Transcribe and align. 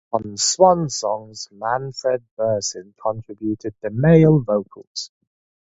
On 0.11 0.35
"Swansongs", 0.35 1.51
Manfred 1.51 2.23
Bersin 2.35 2.95
contributed 2.99 3.75
the 3.83 3.91
male 3.91 4.39
vocals. 4.39 5.11